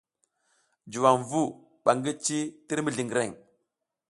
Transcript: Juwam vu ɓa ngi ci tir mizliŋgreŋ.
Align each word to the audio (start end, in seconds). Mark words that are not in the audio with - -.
Juwam 0.91 1.19
vu 1.29 1.41
ɓa 1.83 1.91
ngi 1.97 2.11
ci 2.25 2.37
tir 2.67 2.79
mizliŋgreŋ. 2.85 3.29